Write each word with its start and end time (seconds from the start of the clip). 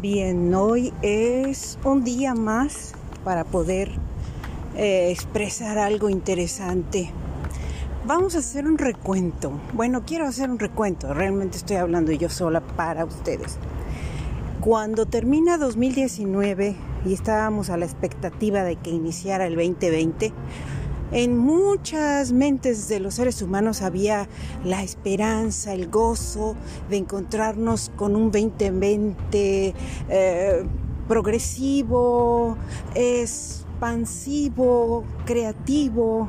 Bien, 0.00 0.54
hoy 0.54 0.94
es 1.02 1.78
un 1.84 2.04
día 2.04 2.34
más 2.34 2.94
para 3.22 3.44
poder 3.44 3.90
eh, 4.74 5.10
expresar 5.10 5.76
algo 5.76 6.08
interesante. 6.08 7.10
Vamos 8.06 8.34
a 8.34 8.38
hacer 8.38 8.66
un 8.66 8.78
recuento. 8.78 9.52
Bueno, 9.74 10.04
quiero 10.06 10.26
hacer 10.26 10.48
un 10.48 10.58
recuento. 10.58 11.12
Realmente 11.12 11.58
estoy 11.58 11.76
hablando 11.76 12.12
yo 12.12 12.30
sola 12.30 12.62
para 12.62 13.04
ustedes. 13.04 13.58
Cuando 14.62 15.04
termina 15.04 15.58
2019 15.58 16.76
y 17.04 17.12
estábamos 17.12 17.68
a 17.68 17.76
la 17.76 17.84
expectativa 17.84 18.62
de 18.62 18.76
que 18.76 18.88
iniciara 18.88 19.46
el 19.46 19.54
2020, 19.54 20.32
en 21.12 21.36
muchas 21.36 22.32
mentes 22.32 22.88
de 22.88 23.00
los 23.00 23.14
seres 23.14 23.42
humanos 23.42 23.82
había 23.82 24.28
la 24.64 24.82
esperanza, 24.82 25.74
el 25.74 25.88
gozo 25.88 26.54
de 26.88 26.98
encontrarnos 26.98 27.90
con 27.96 28.14
un 28.14 28.30
2020 28.30 29.74
eh, 30.08 30.62
progresivo, 31.08 32.56
expansivo, 32.94 35.04
creativo. 35.24 36.28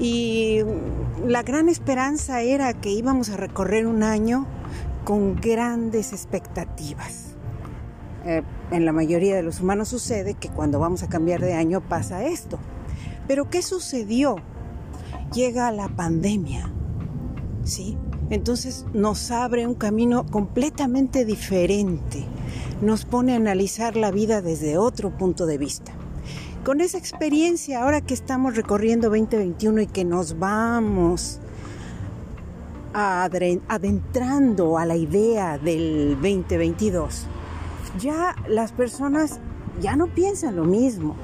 Y 0.00 0.60
la 1.26 1.42
gran 1.42 1.68
esperanza 1.68 2.42
era 2.42 2.72
que 2.72 2.90
íbamos 2.90 3.30
a 3.30 3.36
recorrer 3.36 3.86
un 3.86 4.02
año 4.02 4.46
con 5.04 5.36
grandes 5.36 6.12
expectativas. 6.12 7.36
Eh, 8.24 8.42
en 8.72 8.84
la 8.84 8.92
mayoría 8.92 9.36
de 9.36 9.42
los 9.42 9.60
humanos 9.60 9.88
sucede 9.88 10.34
que 10.34 10.48
cuando 10.48 10.80
vamos 10.80 11.04
a 11.04 11.08
cambiar 11.08 11.40
de 11.40 11.54
año 11.54 11.80
pasa 11.80 12.24
esto 12.24 12.58
pero 13.28 13.50
¿qué 13.50 13.62
sucedió? 13.62 14.36
Llega 15.32 15.70
la 15.70 15.88
pandemia, 15.88 16.72
¿sí? 17.62 17.96
Entonces 18.30 18.86
nos 18.94 19.30
abre 19.30 19.66
un 19.66 19.74
camino 19.74 20.26
completamente 20.26 21.24
diferente, 21.24 22.24
nos 22.80 23.04
pone 23.04 23.34
a 23.34 23.36
analizar 23.36 23.96
la 23.96 24.10
vida 24.10 24.42
desde 24.42 24.78
otro 24.78 25.16
punto 25.16 25.46
de 25.46 25.58
vista. 25.58 25.92
Con 26.64 26.80
esa 26.80 26.98
experiencia, 26.98 27.82
ahora 27.82 28.00
que 28.00 28.14
estamos 28.14 28.56
recorriendo 28.56 29.08
2021 29.08 29.82
y 29.82 29.86
que 29.86 30.04
nos 30.04 30.38
vamos 30.38 31.38
adentrando 32.92 34.76
a 34.76 34.84
la 34.84 34.96
idea 34.96 35.56
del 35.58 36.16
2022, 36.20 37.26
ya 37.98 38.34
las 38.48 38.72
personas 38.72 39.40
ya 39.80 39.96
no 39.96 40.08
piensan 40.08 40.56
lo 40.56 40.64
mismo 40.64 41.14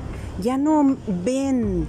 ya 0.42 0.56
no 0.58 0.96
ven 1.24 1.86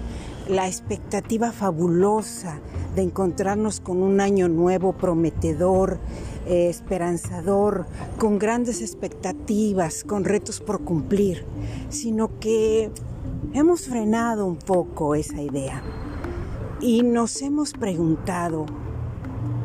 la 0.48 0.68
expectativa 0.68 1.52
fabulosa 1.52 2.60
de 2.96 3.02
encontrarnos 3.02 3.80
con 3.80 4.02
un 4.02 4.22
año 4.22 4.48
nuevo, 4.48 4.94
prometedor, 4.94 6.00
eh, 6.46 6.70
esperanzador, 6.70 7.88
con 8.20 8.38
grandes 8.38 8.82
expectativas, 8.82 10.04
con 10.04 10.24
retos 10.24 10.62
por 10.62 10.82
cumplir, 10.82 11.44
sino 11.90 12.40
que 12.40 12.92
hemos 13.54 13.88
frenado 13.88 14.46
un 14.46 14.58
poco 14.58 15.16
esa 15.16 15.42
idea 15.42 15.82
y 16.80 17.02
nos 17.02 17.42
hemos 17.42 17.74
preguntado, 17.74 18.66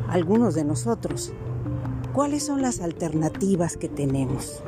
algunos 0.09 0.55
de 0.55 0.63
nosotros, 0.63 1.31
cuáles 2.13 2.43
son 2.43 2.61
las 2.61 2.81
alternativas 2.81 3.77
que 3.77 3.87
tenemos. 3.87 4.63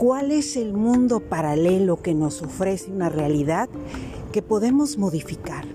¿Cuál 0.00 0.32
es 0.32 0.56
el 0.56 0.72
mundo 0.72 1.20
paralelo 1.20 2.00
que 2.00 2.14
nos 2.14 2.40
ofrece 2.40 2.90
una 2.90 3.10
realidad 3.10 3.68
que 4.32 4.40
podemos 4.40 4.96
modificar? 4.96 5.66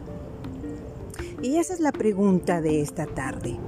Y 1.43 1.57
esa 1.57 1.75
es 1.75 1.79
la 1.79 1.91
pregunta 1.91 2.59
de 2.59 2.81
esta 2.81 3.05
tarde. 3.05 3.59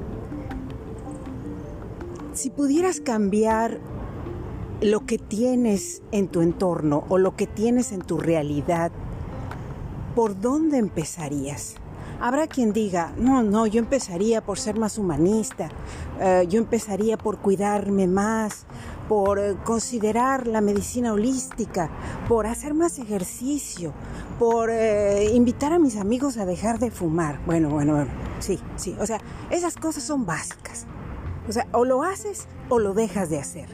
Si 2.33 2.49
pudieras 2.49 3.01
cambiar 3.01 3.77
lo 4.81 5.05
que 5.05 5.19
tienes 5.19 6.01
en 6.11 6.27
tu 6.27 6.41
entorno 6.41 7.05
o 7.07 7.19
lo 7.19 7.35
que 7.35 7.45
tienes 7.45 7.91
en 7.91 8.01
tu 8.01 8.17
realidad, 8.17 8.91
¿por 10.15 10.41
dónde 10.41 10.79
empezarías? 10.79 11.75
Habrá 12.19 12.47
quien 12.47 12.73
diga, 12.73 13.13
no, 13.15 13.43
no, 13.43 13.67
yo 13.67 13.77
empezaría 13.77 14.43
por 14.43 14.57
ser 14.57 14.79
más 14.79 14.97
humanista, 14.97 15.69
eh, 16.19 16.47
yo 16.49 16.57
empezaría 16.57 17.15
por 17.15 17.37
cuidarme 17.37 18.07
más, 18.07 18.65
por 19.07 19.39
eh, 19.39 19.55
considerar 19.63 20.47
la 20.47 20.61
medicina 20.61 21.13
holística, 21.13 21.89
por 22.27 22.47
hacer 22.47 22.73
más 22.73 22.99
ejercicio, 22.99 23.93
por 24.39 24.69
eh, 24.69 25.31
invitar 25.33 25.73
a 25.73 25.79
mis 25.79 25.97
amigos 25.97 26.37
a 26.37 26.45
dejar 26.45 26.79
de 26.79 26.91
fumar. 26.91 27.39
Bueno, 27.45 27.69
bueno, 27.69 27.93
bueno, 27.93 28.11
sí, 28.39 28.59
sí, 28.75 28.95
o 28.99 29.05
sea, 29.05 29.19
esas 29.49 29.75
cosas 29.75 30.03
son 30.03 30.25
básicas. 30.25 30.85
O 31.47 31.51
sea, 31.51 31.67
o 31.71 31.85
lo 31.85 32.03
haces 32.03 32.47
o 32.69 32.79
lo 32.79 32.93
dejas 32.93 33.29
de 33.29 33.39
hacer. 33.39 33.69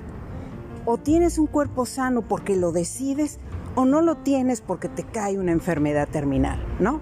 O 0.86 0.98
tienes 0.98 1.38
un 1.38 1.48
cuerpo 1.48 1.86
sano 1.86 2.22
porque 2.22 2.56
lo 2.56 2.72
decides 2.72 3.40
o 3.76 3.86
no 3.86 4.02
lo 4.02 4.18
tienes 4.18 4.62
porque 4.62 4.90
te 4.90 5.04
cae 5.04 5.40
una 5.40 5.52
enfermedad 5.52 6.08
terminal, 6.08 6.64
¿no? 6.80 7.02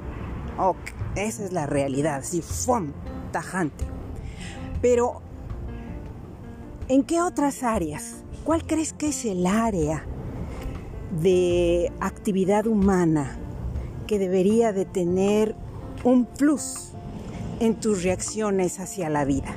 Ok. 0.58 0.78
Esa 1.16 1.44
es 1.44 1.52
la 1.52 1.66
realidad, 1.66 2.22
sí, 2.24 2.42
¡fum! 2.42 2.94
tajante. 3.32 3.86
Pero, 4.82 5.22
¿en 6.92 7.04
qué 7.04 7.22
otras 7.22 7.64
áreas? 7.64 8.18
¿Cuál 8.44 8.68
crees 8.68 8.92
que 8.92 9.08
es 9.08 9.24
el 9.24 9.48
área 9.48 10.04
de 11.22 11.90
actividad 12.02 12.68
humana 12.68 13.40
que 14.08 14.20
debería 14.20 14.74
de 14.74 14.84
tener 14.84 15.56
un 16.04 16.26
plus 16.26 16.92
en 17.62 17.76
tus 17.76 18.04
reacciones 18.04 18.82
hacia 18.82 19.10
la 19.10 19.24
vida? 19.24 19.56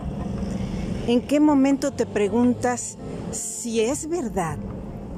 ¿En 1.09 1.27
qué 1.27 1.41
momento 1.41 1.91
te 1.91 2.07
preguntas 2.07 2.99
si 3.33 3.81
es 3.81 4.09
verdad 4.09 4.57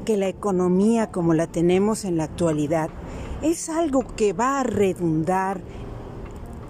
que 0.06 0.16
la 0.16 0.28
economía 0.28 1.10
como 1.10 1.34
la 1.34 1.46
tenemos 1.46 2.06
en 2.06 2.16
la 2.16 2.24
actualidad 2.24 2.88
es 3.42 3.68
algo 3.68 4.06
que 4.16 4.32
va 4.32 4.60
a 4.60 4.62
redundar 4.62 5.60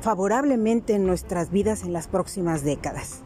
favorablemente 0.00 0.94
en 0.94 1.06
nuestras 1.06 1.52
vidas 1.52 1.84
en 1.84 1.92
las 1.92 2.08
próximas 2.08 2.64
décadas. 2.64 3.22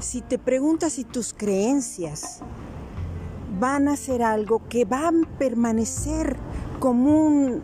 Si 0.00 0.20
te 0.20 0.38
preguntas 0.38 0.92
si 0.92 1.04
tus 1.04 1.34
creencias 1.34 2.40
van 3.58 3.88
a 3.88 3.96
ser 3.96 4.22
algo 4.22 4.62
que 4.68 4.84
va 4.84 5.08
a 5.08 5.12
permanecer 5.38 6.36
como 6.78 7.26
un 7.26 7.62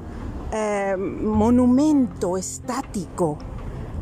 eh, 0.52 0.96
monumento 0.96 2.36
estático 2.36 3.38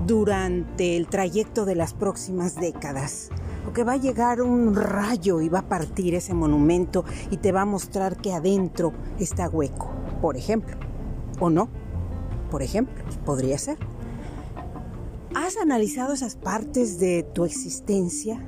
durante 0.06 0.96
el 0.96 1.08
trayecto 1.08 1.64
de 1.66 1.74
las 1.74 1.92
próximas 1.92 2.54
décadas. 2.54 3.28
O 3.68 3.72
que 3.72 3.84
va 3.84 3.92
a 3.92 3.96
llegar 3.96 4.40
un 4.40 4.74
rayo 4.74 5.40
y 5.40 5.48
va 5.48 5.60
a 5.60 5.68
partir 5.68 6.14
ese 6.14 6.34
monumento 6.34 7.04
y 7.30 7.36
te 7.36 7.52
va 7.52 7.62
a 7.62 7.66
mostrar 7.66 8.16
que 8.16 8.32
adentro 8.32 8.92
está 9.18 9.48
hueco, 9.48 9.90
por 10.20 10.36
ejemplo. 10.36 10.76
¿O 11.38 11.50
no? 11.50 11.68
Por 12.50 12.62
ejemplo, 12.62 13.04
podría 13.24 13.58
ser. 13.58 13.78
¿Has 15.34 15.56
analizado 15.56 16.12
esas 16.12 16.36
partes 16.36 16.98
de 16.98 17.22
tu 17.22 17.46
existencia 17.46 18.38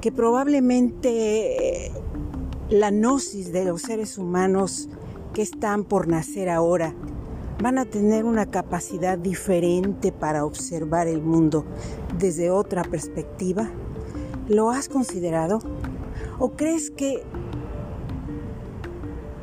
que 0.00 0.10
probablemente 0.10 1.86
eh, 1.86 1.92
la 2.70 2.90
gnosis 2.90 3.52
de 3.52 3.66
los 3.66 3.82
seres 3.82 4.16
humanos 4.16 4.88
que 5.34 5.42
están 5.42 5.84
por 5.84 6.08
nacer 6.08 6.48
ahora 6.48 6.94
van 7.62 7.76
a 7.76 7.84
tener 7.84 8.24
una 8.24 8.46
capacidad 8.46 9.18
diferente 9.18 10.12
para 10.12 10.46
observar 10.46 11.08
el 11.08 11.20
mundo 11.20 11.66
desde 12.18 12.50
otra 12.50 12.82
perspectiva? 12.82 13.68
¿Lo 14.48 14.70
has 14.70 14.88
considerado? 14.88 15.58
¿O 16.38 16.52
crees 16.52 16.90
que 16.90 17.22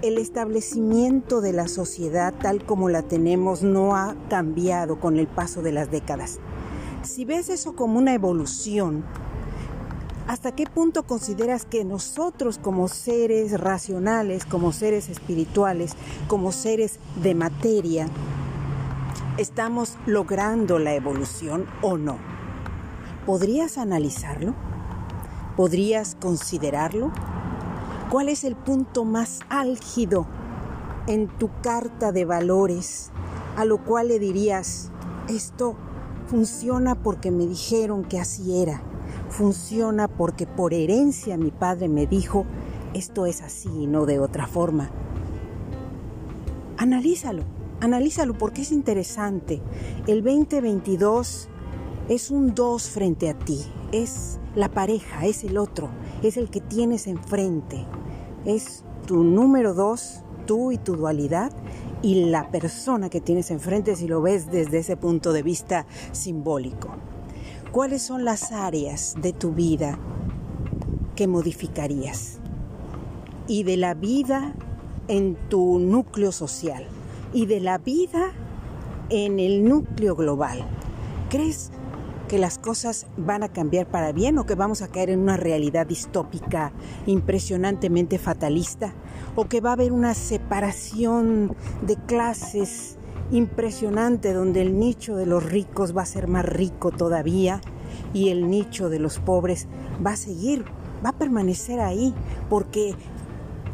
el 0.02 0.20
establecimiento 0.20 1.42
de 1.42 1.54
la 1.54 1.68
sociedad 1.68 2.34
tal 2.40 2.64
como 2.64 2.90
la 2.90 3.02
tenemos 3.02 3.64
no 3.64 3.96
ha 3.96 4.16
cambiado 4.30 5.00
con 5.00 5.18
el 5.18 5.28
paso 5.28 5.62
de 5.62 5.72
las 5.72 5.90
décadas. 5.90 6.40
Si 7.02 7.26
ves 7.26 7.50
eso 7.50 7.76
como 7.76 7.98
una 7.98 8.14
evolución, 8.14 9.04
¿hasta 10.28 10.54
qué 10.54 10.66
punto 10.66 11.04
consideras 11.04 11.66
que 11.66 11.84
nosotros 11.84 12.60
como 12.60 12.88
seres 12.88 13.60
racionales, 13.60 14.46
como 14.46 14.72
seres 14.72 15.10
espirituales, 15.10 15.94
como 16.28 16.52
seres 16.52 17.00
de 17.24 17.34
materia, 17.34 18.08
estamos 19.38 19.98
logrando 20.06 20.78
la 20.78 20.94
evolución 20.94 21.66
o 21.82 21.98
no? 21.98 22.18
¿Podrías 23.26 23.78
analizarlo? 23.78 24.54
¿Podrías 25.56 26.16
considerarlo? 26.22 27.12
¿Cuál 28.12 28.30
es 28.30 28.46
el 28.46 28.56
punto 28.56 29.04
más 29.04 29.42
álgido 29.50 30.28
en 31.08 31.28
tu 31.28 31.50
carta 31.62 32.14
de 32.14 32.24
valores 32.24 33.12
a 33.58 33.66
lo 33.66 33.84
cual 33.84 34.08
le 34.08 34.20
dirías, 34.20 34.92
esto 35.28 35.76
funciona 36.28 36.96
porque 36.96 37.32
me 37.32 37.46
dijeron 37.46 38.06
que 38.06 38.18
así 38.18 38.62
era, 38.62 38.82
funciona 39.30 40.08
porque 40.08 40.48
por 40.48 40.74
herencia 40.74 41.38
mi 41.38 41.52
padre 41.52 41.90
me 41.90 42.08
dijo, 42.08 42.46
esto 42.94 43.26
es 43.26 43.42
así 43.42 43.70
y 43.78 43.88
no 43.88 44.06
de 44.06 44.20
otra 44.20 44.48
forma? 44.48 44.90
Analízalo, 46.78 47.44
analízalo 47.82 48.38
porque 48.38 48.62
es 48.62 48.72
interesante. 48.72 49.62
El 50.06 50.24
2022 50.24 51.50
es 52.08 52.32
un 52.32 52.56
dos 52.56 52.90
frente 52.90 53.30
a 53.30 53.38
ti, 53.38 53.66
es 53.92 54.40
la 54.56 54.70
pareja, 54.70 55.26
es 55.26 55.44
el 55.44 55.58
otro, 55.58 55.90
es 56.24 56.38
el 56.38 56.50
que 56.50 56.62
tienes 56.62 57.08
enfrente, 57.08 57.86
es 58.46 58.84
tu 59.06 59.24
número 59.24 59.74
dos, 59.74 60.22
tú 60.46 60.72
y 60.72 60.78
tu 60.78 60.96
dualidad, 60.96 61.52
y 62.02 62.26
la 62.26 62.52
persona 62.52 63.10
que 63.10 63.22
tienes 63.22 63.52
enfrente 63.52 63.96
si 63.96 64.08
lo 64.08 64.22
ves 64.22 64.52
desde 64.52 64.80
ese 64.80 64.98
punto 64.98 65.34
de 65.34 65.44
vista 65.44 65.86
simbólico. 66.12 66.90
¿Cuáles 67.72 68.02
son 68.02 68.24
las 68.24 68.52
áreas 68.52 69.16
de 69.22 69.34
tu 69.34 69.52
vida 69.52 69.98
que 71.16 71.28
modificarías? 71.28 72.40
Y 73.48 73.64
de 73.64 73.78
la 73.78 73.94
vida 73.94 74.54
en 75.08 75.36
tu 75.50 75.80
núcleo 75.80 76.32
social 76.32 76.86
y 77.34 77.46
de 77.46 77.60
la 77.60 77.78
vida 77.78 78.32
en 79.10 79.40
el 79.40 79.64
núcleo 79.64 80.16
global. 80.16 80.66
¿Crees 81.30 81.72
que 82.28 82.38
las 82.38 82.58
cosas 82.58 83.08
van 83.18 83.44
a 83.44 83.50
cambiar 83.50 83.88
para 83.88 84.12
bien 84.12 84.38
o 84.38 84.46
que 84.46 84.56
vamos 84.56 84.82
a 84.82 84.90
caer 84.90 85.10
en 85.10 85.20
una 85.20 85.38
realidad 85.38 85.88
distópica 85.88 86.72
impresionantemente 87.06 88.20
fatalista 88.20 88.94
o 89.36 89.46
que 89.46 89.62
va 89.62 89.72
a 89.72 89.74
haber 89.74 89.92
una 89.92 90.14
separación 90.14 91.56
de 91.82 91.96
clases 91.96 92.98
impresionante 93.32 94.34
donde 94.34 94.62
el 94.62 94.80
nicho 94.80 95.16
de 95.16 95.26
los 95.26 95.44
ricos 95.44 95.96
va 95.96 96.04
a 96.04 96.06
ser 96.06 96.28
más 96.28 96.46
rico 96.46 96.92
todavía 96.92 97.62
y 98.14 98.30
el 98.30 98.50
nicho 98.50 98.90
de 98.90 99.00
los 99.00 99.20
pobres 99.20 99.68
va 100.06 100.12
a 100.12 100.18
seguir, 100.18 100.66
va 101.06 101.10
a 101.10 101.18
permanecer 101.18 101.80
ahí 101.80 102.14
porque 102.50 102.96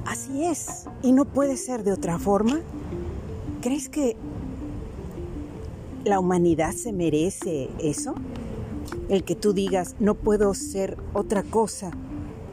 así 0.06 0.46
es 0.46 0.86
y 1.02 1.12
no 1.12 1.26
puede 1.26 1.58
ser 1.58 1.84
de 1.84 1.92
otra 1.92 2.20
forma. 2.20 2.60
¿Crees 3.62 3.90
que 3.90 4.18
la 6.04 6.20
humanidad 6.20 6.72
se 6.72 6.92
merece 6.92 7.70
eso? 7.80 8.16
El 9.10 9.24
que 9.24 9.36
tú 9.36 9.54
digas, 9.54 9.96
no 10.00 10.16
puedo 10.16 10.54
ser 10.54 10.98
otra 11.14 11.44
cosa 11.44 11.92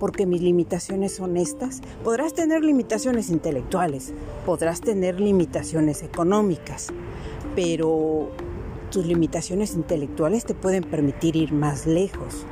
porque 0.01 0.27
mis 0.27 0.41
limitaciones 0.41 1.15
son 1.15 1.37
estas. 1.37 1.83
Podrás 2.03 2.35
tener 2.35 2.65
limitaciones 2.65 3.31
intelectuales, 3.31 4.13
podrás 4.47 4.81
tener 4.81 5.21
limitaciones 5.21 6.03
económicas, 6.03 6.89
pero 7.55 8.31
tus 8.91 9.07
limitaciones 9.07 9.75
intelectuales 9.75 10.45
te 10.45 10.55
pueden 10.55 10.85
permitir 10.85 11.37
ir 11.37 11.53
más 11.53 11.87
lejos. 11.87 12.47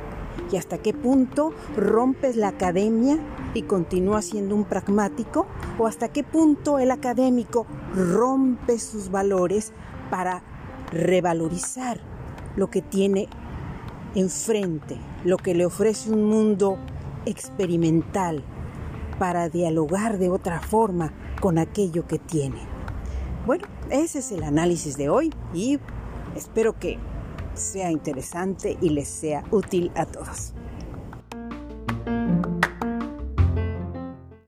¿Y 0.51 0.57
hasta 0.57 0.77
qué 0.77 0.93
punto 0.93 1.51
rompes 1.75 2.35
la 2.35 2.47
academia 2.47 3.19
y 3.53 3.63
continúas 3.63 4.25
siendo 4.25 4.55
un 4.55 4.63
pragmático? 4.63 5.45
¿O 5.77 5.85
hasta 5.85 6.07
qué 6.07 6.23
punto 6.23 6.79
el 6.79 6.91
académico 6.91 7.65
rompe 7.95 8.79
sus 8.79 9.11
valores 9.11 9.73
para 10.09 10.43
revalorizar 10.91 11.99
lo 12.55 12.69
que 12.69 12.81
tiene 12.81 13.27
enfrente, 14.15 14.97
lo 15.23 15.37
que 15.37 15.53
le 15.53 15.65
ofrece 15.65 16.11
un 16.11 16.25
mundo 16.25 16.77
experimental 17.25 18.43
para 19.17 19.49
dialogar 19.49 20.17
de 20.17 20.29
otra 20.29 20.61
forma 20.61 21.13
con 21.41 21.57
aquello 21.57 22.07
que 22.07 22.19
tiene. 22.19 22.61
Bueno, 23.45 23.67
ese 23.89 24.19
es 24.19 24.31
el 24.31 24.43
análisis 24.43 24.97
de 24.97 25.09
hoy 25.09 25.33
y 25.53 25.79
espero 26.35 26.77
que 26.79 26.97
sea 27.53 27.91
interesante 27.91 28.77
y 28.81 28.89
les 28.89 29.07
sea 29.07 29.43
útil 29.51 29.91
a 29.95 30.05
todos. 30.05 30.53